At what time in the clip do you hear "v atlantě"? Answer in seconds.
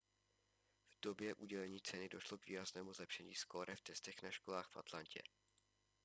4.69-5.19